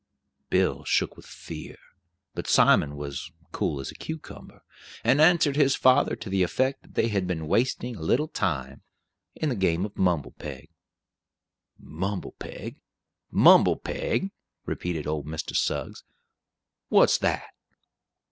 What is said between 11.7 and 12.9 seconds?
"Mumble peg!